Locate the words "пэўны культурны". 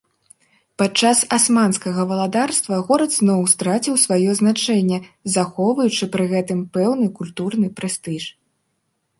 6.79-7.67